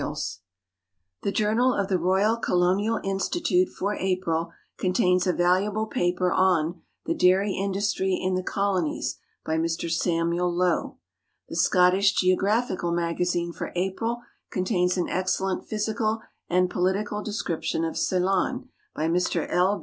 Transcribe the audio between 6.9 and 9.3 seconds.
"The Dairy Industry in the Colonies,"